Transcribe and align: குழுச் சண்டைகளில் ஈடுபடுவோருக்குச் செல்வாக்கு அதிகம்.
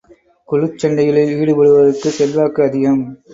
குழுச் 0.47 0.79
சண்டைகளில் 0.81 1.35
ஈடுபடுவோருக்குச் 1.35 2.17
செல்வாக்கு 2.17 2.63
அதிகம். 2.63 3.03